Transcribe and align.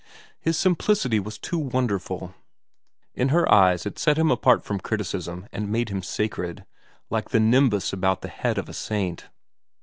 His 0.39 0.57
simplicity 0.57 1.19
was 1.19 1.37
too 1.37 1.59
wonderful. 1.59 2.33
In 3.13 3.29
her 3.29 3.47
eyes 3.53 3.85
it 3.85 3.99
set 3.99 4.17
him 4.17 4.31
apart 4.31 4.63
from 4.63 4.79
criticism 4.79 5.47
and 5.51 5.71
made 5.71 5.89
him 5.89 6.01
sacred, 6.01 6.65
like 7.11 7.29
the 7.29 7.39
nimbus 7.39 7.93
about 7.93 8.21
the 8.23 8.27
head 8.27 8.57
of 8.57 8.67
a 8.67 8.73
saint. 8.73 9.25